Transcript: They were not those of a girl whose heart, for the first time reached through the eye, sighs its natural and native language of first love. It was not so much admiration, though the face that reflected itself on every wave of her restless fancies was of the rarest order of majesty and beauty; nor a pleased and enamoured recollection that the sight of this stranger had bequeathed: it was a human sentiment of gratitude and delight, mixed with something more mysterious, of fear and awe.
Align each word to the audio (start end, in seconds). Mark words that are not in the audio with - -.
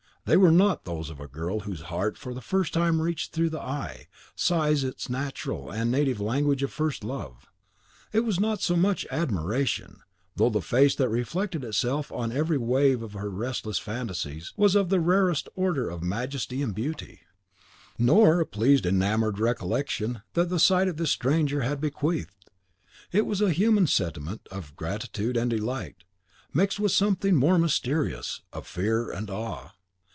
They 0.23 0.37
were 0.37 0.51
not 0.51 0.85
those 0.85 1.09
of 1.09 1.19
a 1.19 1.27
girl 1.27 1.61
whose 1.61 1.81
heart, 1.81 2.15
for 2.15 2.35
the 2.35 2.41
first 2.43 2.75
time 2.75 3.01
reached 3.01 3.33
through 3.33 3.49
the 3.49 3.59
eye, 3.59 4.07
sighs 4.35 4.83
its 4.83 5.09
natural 5.09 5.71
and 5.71 5.89
native 5.89 6.19
language 6.19 6.61
of 6.61 6.71
first 6.71 7.03
love. 7.03 7.47
It 8.13 8.19
was 8.19 8.39
not 8.39 8.61
so 8.61 8.75
much 8.75 9.05
admiration, 9.09 10.01
though 10.35 10.51
the 10.51 10.61
face 10.61 10.93
that 10.97 11.09
reflected 11.09 11.63
itself 11.63 12.11
on 12.11 12.31
every 12.31 12.59
wave 12.59 13.01
of 13.01 13.13
her 13.13 13.31
restless 13.31 13.79
fancies 13.79 14.53
was 14.55 14.75
of 14.75 14.89
the 14.89 14.99
rarest 14.99 15.49
order 15.55 15.89
of 15.89 16.03
majesty 16.03 16.61
and 16.61 16.75
beauty; 16.75 17.21
nor 17.97 18.39
a 18.41 18.45
pleased 18.45 18.85
and 18.85 18.97
enamoured 18.97 19.39
recollection 19.39 20.21
that 20.33 20.49
the 20.49 20.59
sight 20.59 20.87
of 20.87 20.97
this 20.97 21.09
stranger 21.11 21.61
had 21.61 21.81
bequeathed: 21.81 22.45
it 23.11 23.25
was 23.25 23.41
a 23.41 23.51
human 23.51 23.87
sentiment 23.87 24.47
of 24.51 24.75
gratitude 24.75 25.35
and 25.35 25.49
delight, 25.49 26.03
mixed 26.53 26.79
with 26.79 26.91
something 26.91 27.35
more 27.35 27.57
mysterious, 27.57 28.41
of 28.53 28.67
fear 28.67 29.09
and 29.11 29.31
awe. 29.31 29.71